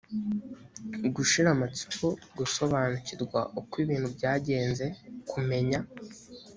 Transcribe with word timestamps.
gushira 1.15 1.47
amatsiko 1.55 2.05
gusobanukirwa 2.37 3.39
uko 3.59 3.73
ibintu 3.83 4.07
byagenze 4.15 4.85
kumenya 5.29 5.79